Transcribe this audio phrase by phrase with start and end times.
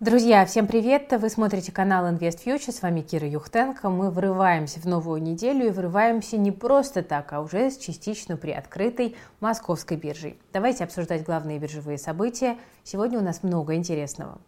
[0.00, 1.12] Друзья, всем привет!
[1.12, 3.90] Вы смотрите канал Invest Future, с вами Кира Юхтенко.
[3.90, 9.14] Мы врываемся в новую неделю и врываемся не просто так, а уже с частично приоткрытой
[9.40, 10.40] московской биржей.
[10.54, 12.56] Давайте обсуждать главные биржевые события.
[12.82, 14.38] Сегодня у нас много интересного.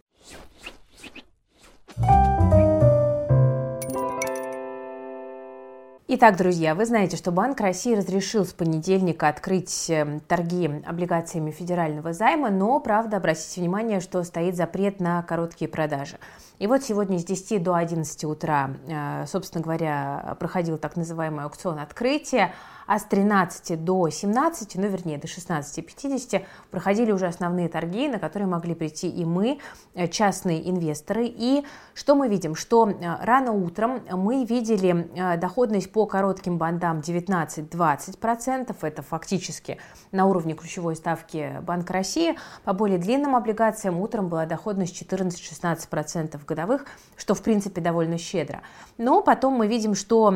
[6.05, 12.11] Итак, друзья, вы знаете, что Банк России разрешил с понедельника открыть эм, торги облигациями федерального
[12.11, 16.17] займа, но, правда, обратите внимание, что стоит запрет на короткие продажи.
[16.59, 21.79] И вот сегодня с 10 до 11 утра, э, собственно говоря, проходил так называемый аукцион
[21.79, 22.53] открытия,
[22.85, 28.47] а с 13 до 17, ну вернее до 16.50 проходили уже основные торги, на которые
[28.47, 29.59] могли прийти и мы,
[29.93, 31.25] э, частные инвесторы.
[31.25, 32.55] И что мы видим?
[32.55, 39.77] Что э, рано утром мы видели доходность по коротким бандам 19-20%, это фактически
[40.11, 42.35] на уровне ключевой ставки Банка России.
[42.63, 48.61] По более длинным облигациям утром была доходность 14-16% годовых, что в принципе довольно щедро.
[48.97, 50.33] Но потом мы видим, что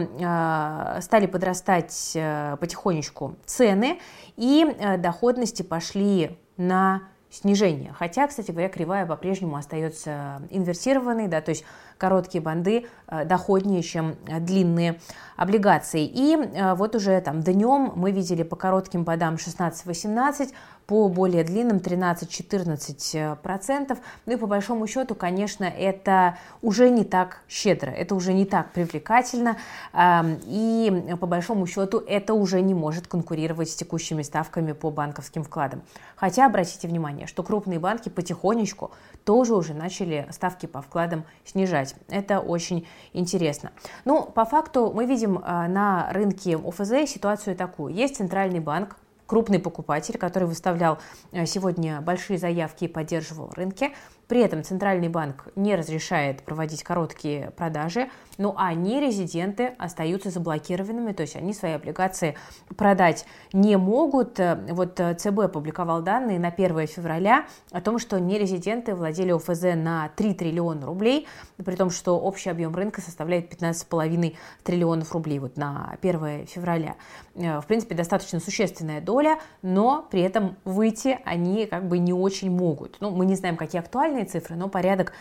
[1.01, 2.15] стали подрастать
[2.59, 3.99] потихонечку цены,
[4.35, 7.93] и э, доходности пошли на снижение.
[7.97, 11.65] Хотя, кстати говоря, кривая по-прежнему остается инверсированной, да, то есть
[11.97, 14.99] короткие банды э, доходнее, чем длинные
[15.35, 16.05] облигации.
[16.05, 20.53] И э, вот уже там днем мы видели по коротким бандам 16-18,
[20.87, 23.97] по более длинным 13-14%.
[24.25, 28.71] Ну и по большому счету, конечно, это уже не так щедро, это уже не так
[28.71, 29.57] привлекательно,
[29.93, 35.81] и по большому счету это уже не может конкурировать с текущими ставками по банковским вкладам.
[36.15, 38.91] Хотя обратите внимание, что крупные банки потихонечку
[39.25, 41.86] тоже уже начали ставки по вкладам снижать.
[42.09, 43.71] Это очень интересно.
[44.05, 47.93] Ну, по факту мы видим а, на рынке ОФЗ ситуацию такую.
[47.93, 50.97] Есть центральный банк, крупный покупатель, который выставлял
[51.31, 53.91] э, сегодня большие заявки и поддерживал рынки.
[54.27, 61.21] При этом Центральный банк не разрешает проводить короткие продажи, ну а нерезиденты остаются заблокированными, то
[61.21, 62.35] есть они свои облигации
[62.75, 64.39] продать не могут.
[64.69, 70.09] Вот э, ЦБ опубликовал данные на 1 февраля о том, что нерезиденты владели ОФЗ на
[70.15, 75.97] 3 триллиона рублей, при том, что общий объем рынка составляет 15,5 триллионов рублей вот на
[76.01, 76.95] 1 февраля.
[77.35, 82.51] Э, в принципе, достаточно существенная доля, но при этом выйти они как бы не очень
[82.51, 82.97] могут.
[82.99, 85.13] Ну, мы не знаем, какие актуальные реальные цифры, но порядок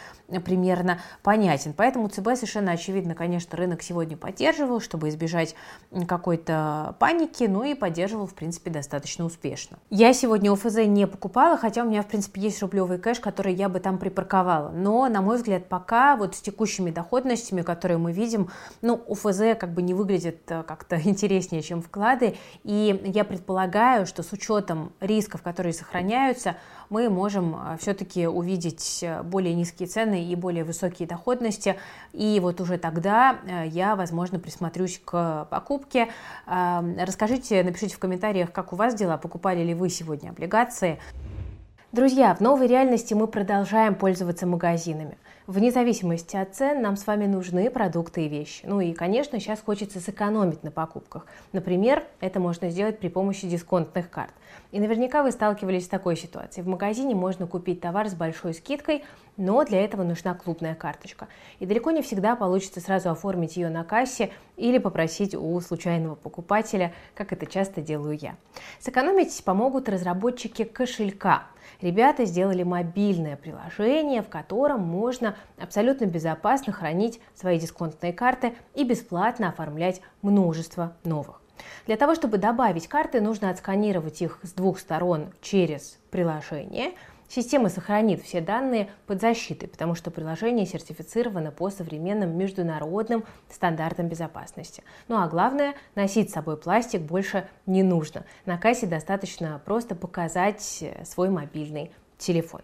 [0.44, 1.72] примерно понятен.
[1.76, 5.54] Поэтому ЦБ совершенно очевидно, конечно, рынок сегодня поддерживал, чтобы избежать
[6.08, 9.78] какой-то паники, ну и поддерживал, в принципе, достаточно успешно.
[9.90, 13.68] Я сегодня ОФЗ не покупала, хотя у меня, в принципе, есть рублевый кэш, который я
[13.68, 14.70] бы там припарковала.
[14.70, 18.50] Но, на мой взгляд, пока вот с текущими доходностями, которые мы видим,
[18.82, 22.36] ну, ОФЗ как бы не выглядит э, как-то интереснее, чем вклады.
[22.64, 26.56] И я предполагаю, что с учетом рисков, которые сохраняются,
[26.90, 31.76] мы можем э, все-таки увидеть э, более низкие цены и более высокие доходности.
[32.12, 36.08] И вот уже тогда э, я, возможно, присмотрюсь к покупке.
[36.46, 40.98] Эм, расскажите, напишите в комментариях, как у вас дела, покупали ли вы сегодня облигации.
[41.92, 45.16] Друзья, в новой реальности мы продолжаем пользоваться магазинами.
[45.46, 48.64] Вне зависимости от цен нам с вами нужны продукты и вещи.
[48.66, 51.24] Ну и, конечно, сейчас хочется сэкономить на покупках.
[51.52, 54.32] Например, это можно сделать при помощи дисконтных карт.
[54.72, 56.64] И наверняка вы сталкивались с такой ситуацией.
[56.64, 59.04] В магазине можно купить товар с большой скидкой,
[59.36, 61.28] но для этого нужна клубная карточка.
[61.60, 66.92] И далеко не всегда получится сразу оформить ее на кассе или попросить у случайного покупателя,
[67.14, 68.34] как это часто делаю я.
[68.80, 71.44] Сэкономить помогут разработчики кошелька–
[71.80, 79.48] Ребята сделали мобильное приложение, в котором можно абсолютно безопасно хранить свои дисконтные карты и бесплатно
[79.48, 81.40] оформлять множество новых.
[81.86, 86.92] Для того, чтобы добавить карты, нужно отсканировать их с двух сторон через приложение–
[87.28, 94.82] Система сохранит все данные под защитой, потому что приложение сертифицировано по современным международным стандартам безопасности.
[95.08, 98.24] Ну а главное, носить с собой пластик больше не нужно.
[98.44, 102.62] На кассе достаточно просто показать свой мобильный телефон.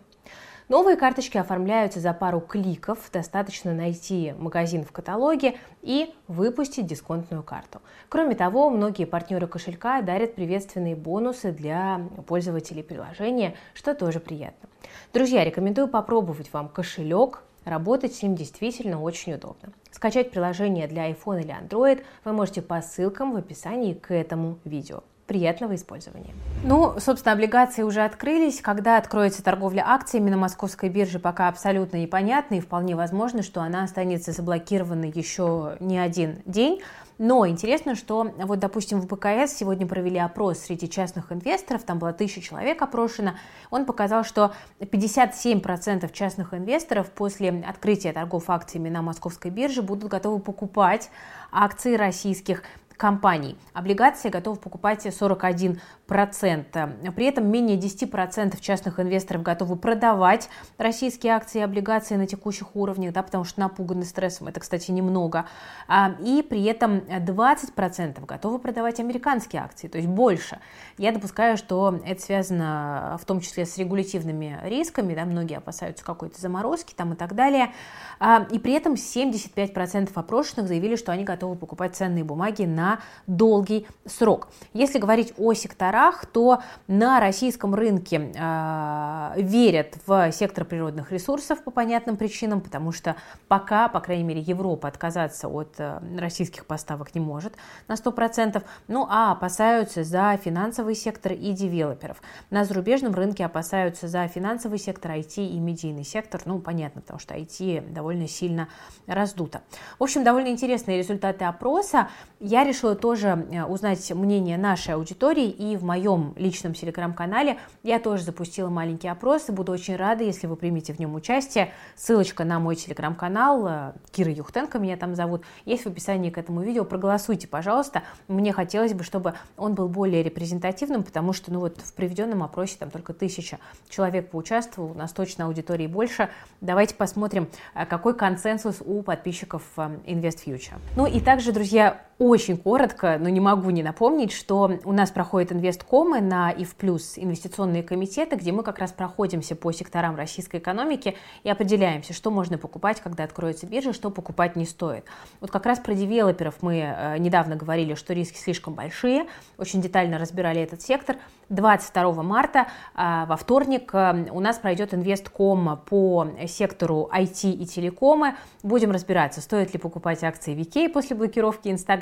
[0.69, 7.83] Новые карточки оформляются за пару кликов, достаточно найти магазин в каталоге и выпустить дисконтную карту.
[8.09, 14.69] Кроме того, многие партнеры кошелька дарят приветственные бонусы для пользователей приложения, что тоже приятно.
[15.13, 19.72] Друзья, рекомендую попробовать вам кошелек, Работать с ним действительно очень удобно.
[19.92, 25.04] Скачать приложение для iPhone или Android вы можете по ссылкам в описании к этому видео.
[25.33, 26.34] Приятного использования.
[26.63, 28.61] Ну, собственно, облигации уже открылись.
[28.61, 33.83] Когда откроется торговля акциями на московской бирже, пока абсолютно непонятно, и вполне возможно, что она
[33.83, 36.83] останется заблокированной еще не один день.
[37.17, 42.13] Но интересно, что вот, допустим, в БКС сегодня провели опрос среди частных инвесторов, там было
[42.13, 43.34] тысяча человек опрошено,
[43.71, 50.41] он показал, что 57% частных инвесторов после открытия торгов акциями на московской бирже будут готовы
[50.41, 51.11] покупать
[51.53, 52.65] акции российских
[53.03, 53.57] компаний.
[53.72, 55.81] Облигации готовы покупать 41%.
[56.12, 60.48] При этом менее 10% частных инвесторов готовы продавать
[60.78, 65.47] российские акции и облигации на текущих уровнях, да, потому что напуганы стрессом, это, кстати, немного.
[65.88, 70.59] А, и при этом 20% готовы продавать американские акции, то есть больше.
[70.98, 76.41] Я допускаю, что это связано в том числе с регулятивными рисками, да, многие опасаются какой-то
[76.41, 77.72] заморозки там и так далее.
[78.20, 83.86] А, и при этом 75% опрошенных заявили, что они готовы покупать ценные бумаги на долгий
[84.04, 84.48] срок.
[84.74, 91.71] Если говорить о секторах, то на российском рынке э, верят в сектор природных ресурсов по
[91.71, 93.16] понятным причинам, потому что
[93.49, 97.54] пока, по крайней мере, Европа отказаться от э, российских поставок не может
[97.89, 102.22] на 100%, ну а опасаются за финансовый сектор и девелоперов.
[102.51, 107.34] На зарубежном рынке опасаются за финансовый сектор, IT и медийный сектор, ну понятно, потому что
[107.34, 108.69] IT довольно довольно сильно
[109.07, 109.63] раздуто.
[109.98, 112.09] В общем, довольно интересные результаты опроса.
[112.41, 118.24] Я решила тоже э, узнать мнение нашей аудитории, и в моем личном телеграм-канале я тоже
[118.24, 121.72] запустила маленький опрос, и буду очень рада, если вы примете в нем участие.
[121.97, 126.60] Ссылочка на мой телеграм-канал, э, Кира Юхтенко меня там зовут, есть в описании к этому
[126.60, 126.84] видео.
[126.84, 128.03] Проголосуйте, пожалуйста.
[128.28, 132.77] Мне хотелось бы, чтобы он был более репрезентативным, потому что ну вот в приведенном опросе
[132.78, 136.28] там только тысяча человек поучаствовал, у нас точно аудитории больше.
[136.60, 140.74] Давайте посмотрим, э, как какой консенсус у подписчиков InvestFuture.
[140.97, 145.53] Ну и также, друзья, очень коротко, но не могу не напомнить, что у нас проходят
[145.53, 151.50] инвесткомы на ИФ инвестиционные комитеты, где мы как раз проходимся по секторам российской экономики и
[151.50, 155.04] определяемся, что можно покупать, когда откроется биржа, что покупать не стоит.
[155.41, 159.26] Вот как раз про девелоперов мы э, недавно говорили, что риски слишком большие,
[159.59, 161.16] очень детально разбирали этот сектор.
[161.48, 168.36] 22 марта а, во вторник э, у нас пройдет инвестком по сектору IT и телекомы.
[168.62, 172.02] Будем разбираться, стоит ли покупать акции VK после блокировки Инстаграма,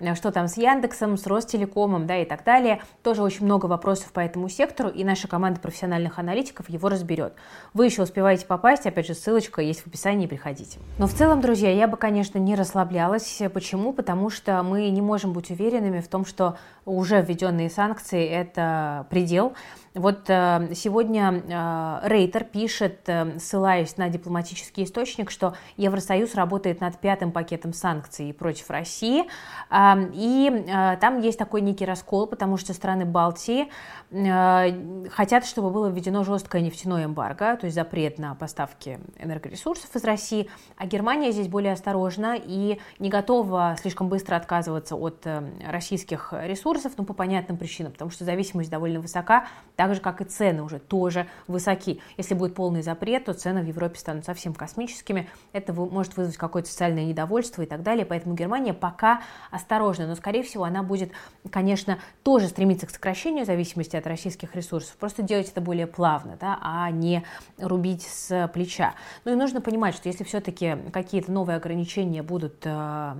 [0.00, 2.80] э, что там с Яндексом, с Ростелекомом, да, и так далее.
[3.02, 7.34] Тоже очень много вопросов по этому сектору, и наша команда профессиональных аналитиков его разберет.
[7.74, 10.78] Вы еще успеваете попасть, опять же, ссылочка есть в описании, приходите.
[10.98, 13.42] Но в целом, друзья, я бы, конечно, не расслаблялась.
[13.52, 13.92] Почему?
[13.92, 19.54] Потому что мы не можем быть уверенными в том, что уже введенные санкции– это предел.
[19.94, 26.98] Вот э, сегодня э, Рейтер пишет, э, ссылаясь на дипломатический источник, что Евросоюз работает над
[26.98, 29.24] пятым пакетом санкций против России.
[29.70, 30.66] И
[31.00, 33.68] там есть такой некий раскол, потому что страны Балтии
[35.10, 40.50] хотят, чтобы было введено жесткое нефтяное эмбарго, то есть запрет на поставки энергоресурсов из России,
[40.76, 45.26] а Германия здесь более осторожна и не готова слишком быстро отказываться от
[45.66, 49.46] российских ресурсов, ну, по понятным причинам, потому что зависимость довольно высока,
[49.82, 52.00] так же, как и цены уже тоже высоки.
[52.16, 55.28] Если будет полный запрет, то цены в Европе станут совсем космическими.
[55.52, 58.06] Это может вызвать какое-то социальное недовольство и так далее.
[58.06, 61.10] Поэтому Германия пока осторожна, но, скорее всего, она будет,
[61.50, 64.96] конечно, тоже стремиться к сокращению зависимости от российских ресурсов.
[64.98, 67.24] Просто делать это более плавно, да, а не
[67.58, 68.94] рубить с плеча.
[69.24, 73.14] Ну и нужно понимать, что если все-таки какие-то новые ограничения будут э,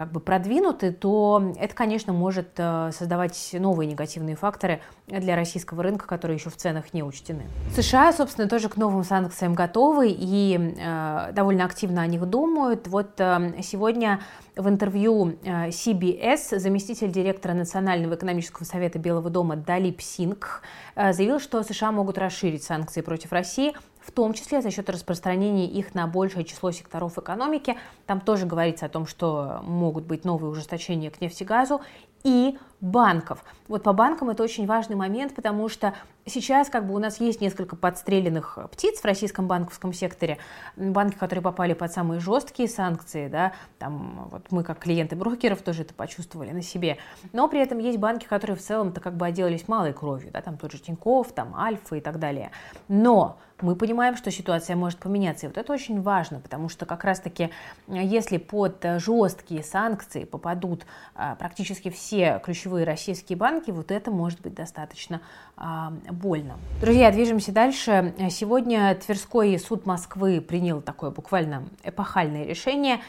[0.00, 6.06] как бы продвинуты, то это, конечно, может э, создавать новые негативные факторы для российского рынка,
[6.06, 7.42] которые еще в ценах не учтены.
[7.76, 12.88] США, собственно, тоже к новым санкциям готовы и э, довольно активно о них думают.
[12.88, 14.20] Вот э, сегодня
[14.60, 20.62] в интервью э, CBS заместитель директора Национального экономического совета Белого дома Далип Синг
[20.94, 25.66] э, заявил, что США могут расширить санкции против России в том числе за счет распространения
[25.66, 27.76] их на большее число секторов экономики.
[28.06, 31.82] Там тоже говорится о том, что могут быть новые ужесточения к нефтегазу
[32.24, 33.44] и банков.
[33.68, 37.40] Вот по банкам это очень важный момент, потому что сейчас как бы у нас есть
[37.40, 40.38] несколько подстреленных птиц в российском банковском секторе,
[40.76, 45.82] банки, которые попали под самые жесткие санкции, да, там вот мы как клиенты брокеров тоже
[45.82, 46.96] это почувствовали на себе,
[47.32, 50.56] но при этом есть банки, которые в целом-то как бы отделались малой кровью, да, там
[50.56, 52.50] тот же Тинькофф, там Альфа и так далее.
[52.88, 55.46] Но мы понимаем, что ситуация может поменяться.
[55.46, 57.50] И вот это очень важно, потому что как раз-таки,
[57.88, 64.54] если под жесткие санкции попадут а, практически все ключевые российские банки, вот это может быть
[64.54, 65.20] достаточно
[65.56, 66.56] а, больно.
[66.80, 68.14] Друзья, движемся дальше.
[68.30, 73.00] Сегодня Тверской суд Москвы принял такое буквально эпохальное решение,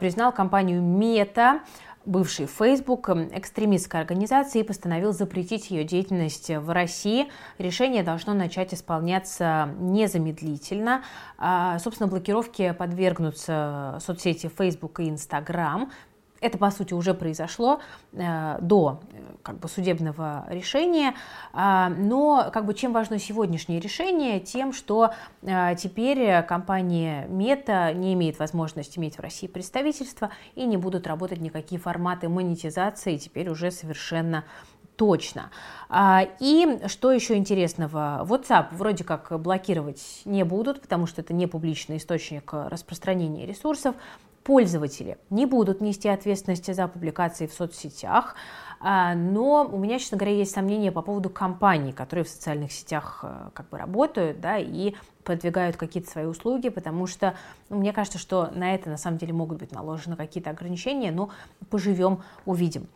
[0.00, 1.60] признал компанию Мета
[2.08, 7.28] бывший Facebook, экстремистской организации, постановил запретить ее деятельность в России.
[7.58, 11.02] Решение должно начать исполняться незамедлительно.
[11.36, 15.90] А, собственно, блокировке подвергнутся соцсети Facebook и Instagram.
[16.40, 17.80] Это, по сути, уже произошло
[18.12, 21.14] э, до э, как бы, судебного решения,
[21.52, 24.38] э, но как бы, чем важно сегодняшнее решение?
[24.38, 30.76] Тем, что э, теперь компания Мета не имеет возможности иметь в России представительство и не
[30.76, 34.44] будут работать никакие форматы монетизации, теперь уже совершенно
[34.98, 35.50] точно.
[35.88, 38.26] А, и что еще интересного?
[38.28, 43.94] WhatsApp вроде как блокировать не будут, потому что это не публичный источник распространения ресурсов
[44.44, 48.34] пользователи не будут нести ответственности за публикации в соцсетях,
[48.80, 53.20] а, но у меня, честно говоря, есть сомнения по поводу компаний, которые в социальных сетях
[53.24, 54.94] э, как бы работают, да, и
[55.28, 57.34] продвигают какие-то свои услуги, потому что
[57.68, 61.28] ну, мне кажется, что на это на самом деле могут быть наложены какие-то ограничения, но
[61.68, 62.86] поживем, увидим.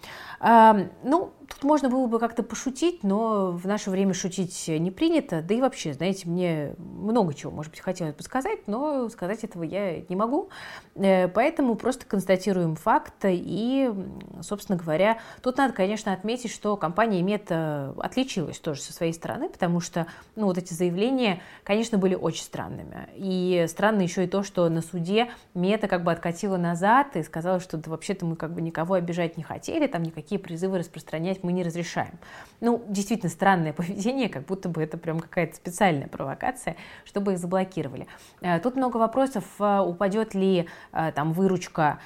[0.40, 5.42] А, ну, тут можно было бы как-то пошутить, но в наше время шутить не принято,
[5.42, 9.62] да и вообще, знаете, мне много чего, может быть, хотелось бы сказать, но сказать этого
[9.62, 10.48] я не могу,
[10.94, 13.92] э, поэтому просто констатируем факт и,
[14.40, 19.80] собственно говоря, тут надо, конечно, отметить, что компания Мета отличилась тоже со своей стороны, потому
[19.80, 23.08] что, ну, вот эти заявления, конечно, были очень странными.
[23.14, 27.60] И странно еще и то, что на суде Мета как бы откатила назад и сказала,
[27.60, 31.52] что да, вообще-то мы как бы никого обижать не хотели, там никакие призывы распространять мы
[31.52, 32.18] не разрешаем.
[32.60, 38.06] Ну, действительно странное поведение, как будто бы это прям какая-то специальная провокация, чтобы их заблокировали.
[38.40, 41.98] Э, тут много вопросов, э, упадет ли э, там выручка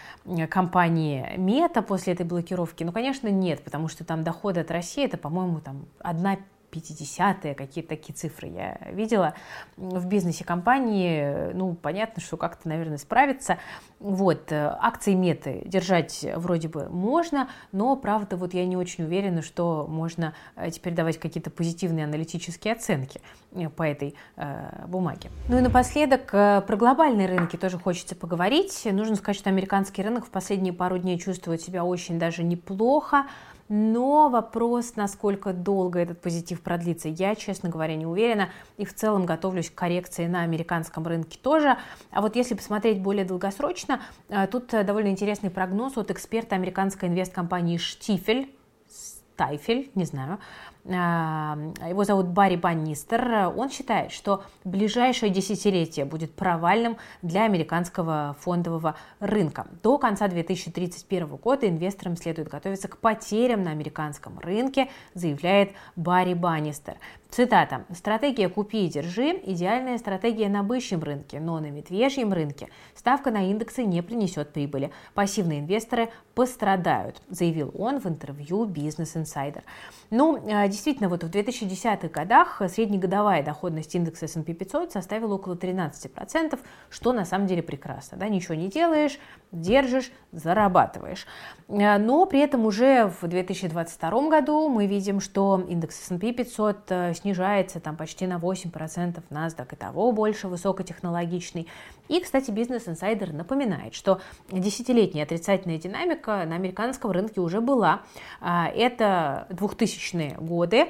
[0.50, 2.84] компании Мета после этой блокировки.
[2.84, 6.38] Ну, конечно, нет, потому что там доходы от России, это, по-моему, там одна
[6.70, 9.34] 50-е, какие-то такие цифры я видела
[9.76, 11.52] в бизнесе компании.
[11.52, 13.58] Ну, понятно, что как-то, наверное, справиться.
[13.98, 19.42] Вот, э, акции меты держать вроде бы можно, но, правда, вот я не очень уверена,
[19.42, 23.20] что можно э, теперь давать какие-то позитивные аналитические оценки
[23.52, 25.30] э, по этой э, бумаге.
[25.48, 28.86] Ну и напоследок, про глобальные рынки тоже хочется поговорить.
[28.90, 33.26] Нужно сказать, что американский рынок в последние пару дней чувствует себя очень даже неплохо.
[33.68, 38.50] Но вопрос, насколько долго этот позитив продлится, я, честно говоря, не уверена.
[38.76, 41.76] И в целом готовлюсь к коррекции на американском рынке тоже.
[42.10, 47.08] А вот если посмотреть более долгосрочно, э, тут э, довольно интересный прогноз от эксперта американской
[47.08, 48.54] инвесткомпании Штифель,
[49.36, 50.38] Тайфель, не знаю,
[50.88, 59.66] его зовут Барри Баннистер, он считает, что ближайшее десятилетие будет провальным для американского фондового рынка.
[59.82, 66.96] До конца 2031 года инвесторам следует готовиться к потерям на американском рынке, заявляет Барри Баннистер.
[67.36, 67.84] Цитата.
[67.92, 73.50] «Стратегия «купи и держи»– идеальная стратегия на бычьем рынке, но на медвежьем рынке ставка на
[73.50, 74.90] индексы не принесет прибыли.
[75.12, 79.64] Пассивные инвесторы пострадают»,– заявил он в интервью Business Insider.
[80.08, 86.58] Ну, а, действительно, вот в 2010-х годах среднегодовая доходность индекса S&P 500 составила около 13%,
[86.88, 88.16] что на самом деле прекрасно.
[88.16, 88.28] Да?
[88.28, 89.18] Ничего не делаешь,
[89.52, 91.26] держишь, зарабатываешь.
[91.68, 96.92] А, но при этом уже в 2022 году мы видим, что индекс S&P 500
[97.26, 101.66] снижается там почти на 8%, NASDAQ и того больше высокотехнологичный.
[102.08, 104.20] И, кстати, Business Insider напоминает, что
[104.52, 108.02] десятилетняя отрицательная динамика на американском рынке уже была.
[108.40, 110.86] А, это 2000-е годы.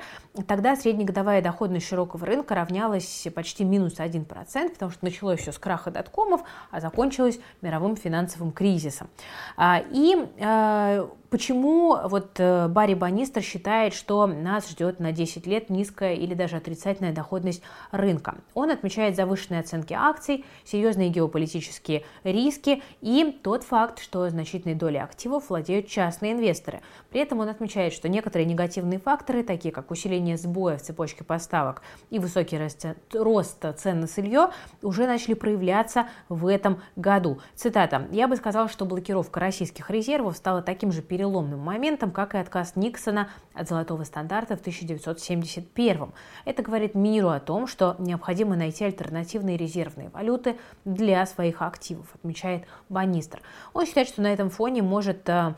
[0.47, 5.90] Тогда среднегодовая доходность широкого рынка равнялась почти минус 1%, потому что началось все с краха
[5.90, 9.09] доткомов, а закончилось мировым финансовым кризисом.
[9.57, 15.69] А, и а, Почему вот э, Барри Банистер считает, что нас ждет на 10 лет
[15.69, 18.37] низкая или даже отрицательная доходность рынка?
[18.55, 25.50] Он отмечает завышенные оценки акций, серьезные геополитические риски и тот факт, что значительной долей активов
[25.50, 26.81] владеют частные инвесторы.
[27.11, 31.83] При этом он отмечает, что некоторые негативные факторы, такие как усиление сбоя в цепочке поставок
[32.11, 34.50] и высокий рост, рост цен на сырье,
[34.83, 37.40] уже начали проявляться в этом году.
[37.54, 38.09] Цитата.
[38.11, 42.75] «Я бы сказал, что блокировка российских резервов стала таким же переломным моментом, как и отказ
[42.76, 46.12] Никсона от золотого стандарта в 1971.
[46.45, 52.64] Это говорит миру о том, что необходимо найти альтернативные резервные валюты для своих активов, отмечает
[52.88, 53.40] Банистер.
[53.73, 55.54] Он считает, что на этом фоне может э,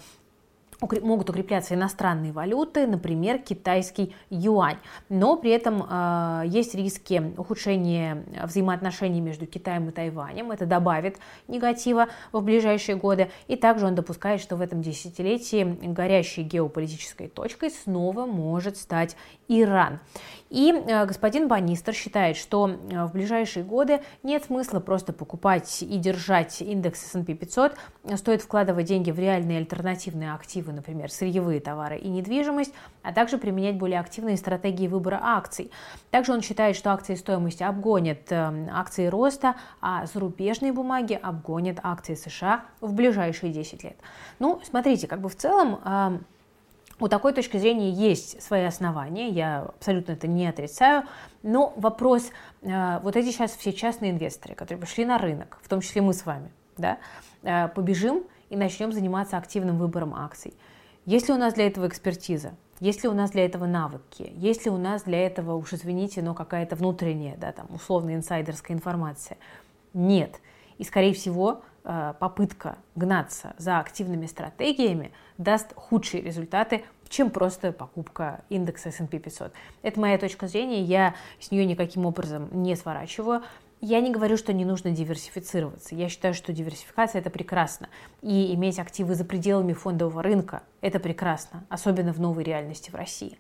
[0.80, 4.78] могут укрепляться иностранные валюты, например, китайский юань.
[5.08, 10.52] Но при этом э, есть риски ухудшения взаимоотношений между Китаем и Тайванем.
[10.52, 11.18] Это добавит
[11.48, 13.30] негатива в ближайшие годы.
[13.48, 19.16] И также он допускает, что в этом десятилетии горящей геополитической точкой снова может стать
[19.48, 20.00] Иран.
[20.50, 25.98] И э, господин Банистер считает, что э, в ближайшие годы нет смысла просто покупать и
[25.98, 27.74] держать индекс S&P 500.
[28.16, 32.72] Стоит вкладывать деньги в реальные альтернативные активы, например, сырьевые товары и недвижимость,
[33.02, 35.70] а также применять более активные стратегии выбора акций.
[36.10, 42.14] Также он считает, что акции стоимости обгонят э, акции роста, а зарубежные бумаги обгонят акции
[42.14, 43.96] США в ближайшие 10 лет.
[44.38, 46.24] Ну, смотрите, как бы в целом
[47.00, 51.04] у такой точки зрения есть свои основания, я абсолютно это не отрицаю,
[51.42, 52.30] но вопрос,
[52.62, 56.12] э, вот эти сейчас все частные инвесторы, которые пришли на рынок, в том числе мы
[56.12, 56.98] с вами, да,
[57.42, 60.54] э, побежим и начнем заниматься активным выбором акций.
[61.06, 62.54] Есть ли у нас для этого экспертиза?
[62.80, 64.32] Есть ли у нас для этого навыки?
[64.36, 68.76] Есть ли у нас для этого, уж извините, но какая-то внутренняя, да, там, условно инсайдерская
[68.76, 69.38] информация?
[69.94, 70.40] Нет.
[70.76, 78.42] И, скорее всего, э, попытка гнаться за активными стратегиями даст худшие результаты, чем просто покупка
[78.48, 79.52] индекса S&P 500.
[79.82, 83.42] Это моя точка зрения, я с нее никаким образом не сворачиваю.
[83.80, 85.94] Я не говорю, что не нужно диверсифицироваться.
[85.94, 87.88] Я считаю, что диверсификация– это прекрасно.
[88.22, 93.38] И иметь активы за пределами фондового рынка– это прекрасно, особенно в новой реальности в России.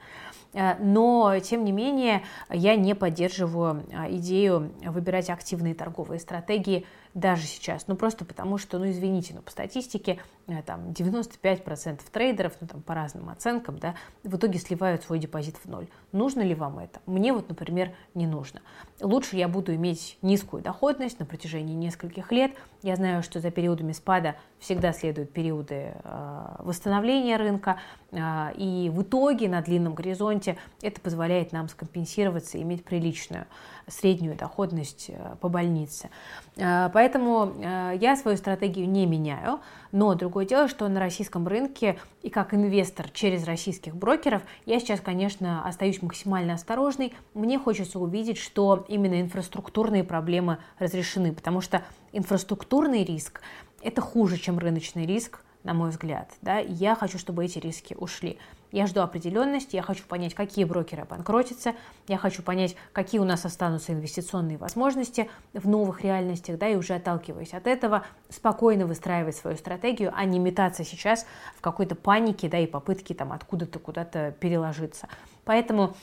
[0.54, 7.42] Э, но, тем не менее, я не поддерживаю а, идею выбирать активные торговые стратегии даже
[7.42, 7.88] сейчас.
[7.88, 12.82] Ну, просто потому что, ну, извините, но по статистике э, там 95% трейдеров, ну, там
[12.82, 15.88] по разным оценкам, да, в итоге сливают свой депозит в ноль.
[16.12, 17.00] Нужно ли вам это?
[17.06, 18.60] Мне вот, например, не нужно.
[19.00, 22.52] Лучше я буду иметь низкую доходность на протяжении нескольких лет.
[22.82, 29.02] Я знаю, что за периодами спада всегда следуют периоды э, восстановления рынка, э, и в
[29.02, 30.37] итоге на длинном горизонте
[30.82, 33.46] это позволяет нам скомпенсироваться и иметь приличную
[33.88, 36.10] среднюю доходность э, по больнице.
[36.56, 39.60] Э, поэтому э, я свою стратегию не меняю,
[39.92, 45.00] но другое дело, что на российском рынке и как инвестор через российских брокеров я сейчас,
[45.00, 47.14] конечно, остаюсь максимально осторожной.
[47.34, 53.40] Мне хочется увидеть, что именно инфраструктурные проблемы разрешены, потому что инфраструктурный риск–
[53.82, 56.30] это хуже, чем рыночный риск, на мой взгляд.
[56.42, 56.58] Да?
[56.58, 58.38] я хочу, чтобы эти риски ушли.
[58.70, 61.74] Я жду определенности, я хочу понять, какие брокеры обанкротятся,
[62.06, 66.94] я хочу понять, какие у нас останутся инвестиционные возможности в новых реальностях, да, и уже
[66.94, 71.24] отталкиваясь от этого, спокойно выстраивать свою стратегию, а не метаться сейчас
[71.56, 75.08] в какой-то панике, да, и попытке там откуда-то куда-то переложиться.
[75.44, 75.94] Поэтому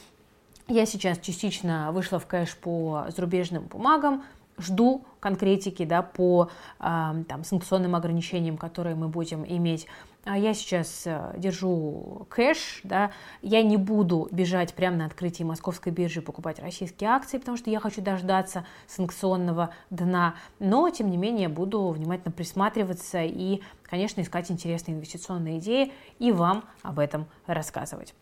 [0.68, 4.24] я сейчас частично вышла в кэш по зарубежным бумагам,
[4.58, 9.88] жду конкретики да, по там, санкционным ограничениям, которые мы будем иметь.
[10.26, 13.12] А я сейчас э, держу кэш, да,
[13.44, 17.80] я не буду бежать прямо на открытии московской биржи покупать российские акции, потому что я
[17.80, 24.96] хочу дождаться санкционного дна, но, тем не менее, буду внимательно присматриваться и, конечно, искать интересные
[24.96, 28.16] инвестиционные идеи и вам об этом рассказывать.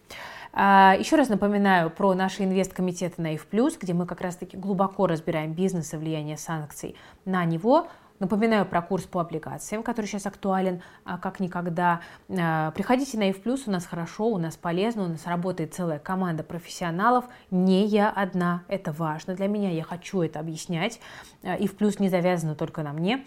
[0.55, 5.53] А, еще раз напоминаю про наши инвест-комитеты на IF+, где мы как раз-таки глубоко разбираем
[5.53, 7.87] бизнес и влияние санкций на него.
[8.19, 12.01] Напоминаю про курс по облигациям, который сейчас актуален а, как никогда.
[12.29, 16.43] А, приходите на IF+, у нас хорошо, у нас полезно, у нас работает целая команда
[16.43, 17.25] профессионалов.
[17.49, 20.99] Не я одна, это важно для меня, я хочу это объяснять.
[21.41, 23.25] IF+, не завязано только на мне.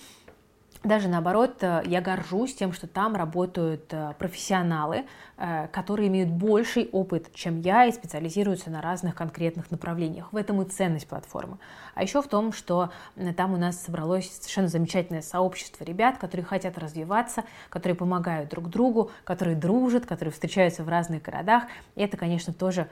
[0.87, 5.05] Даже наоборот, э, я горжусь тем, что там работают э, профессионалы,
[5.37, 10.33] которые имеют больший опыт, чем я, и специализируются на разных конкретных направлениях.
[10.33, 11.59] В этом и ценность платформы.
[11.95, 12.91] А еще в том, что
[13.37, 19.11] там у нас собралось совершенно замечательное сообщество ребят, которые хотят развиваться, которые помогают друг другу,
[19.25, 21.65] которые дружат, которые встречаются в разных городах.
[21.97, 22.89] И это, конечно, тоже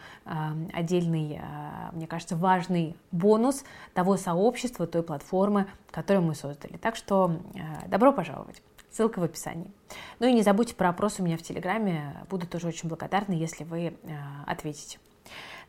[0.72, 1.40] отдельный,
[1.92, 6.76] мне кажется, важный бонус того сообщества, той платформы, которую мы создали.
[6.76, 7.38] Так что
[7.86, 8.62] добро пожаловать.
[8.94, 9.72] Ссылка в описании.
[10.20, 12.14] Ну и не забудьте про опрос у меня в Телеграме.
[12.30, 13.92] Буду тоже очень благодарна, если вы э,
[14.46, 15.00] ответите.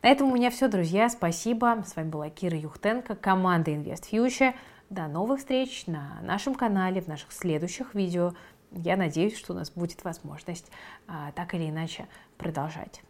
[0.02, 1.08] На этом у меня все, друзья.
[1.08, 1.82] Спасибо.
[1.84, 4.54] С вами была Кира Юхтенко, команда Invest Future.
[4.90, 8.32] До новых встреч на нашем канале, в наших следующих видео.
[8.70, 10.70] Я надеюсь, что у нас будет возможность
[11.08, 12.06] а, так или иначе
[12.38, 13.02] продолжать.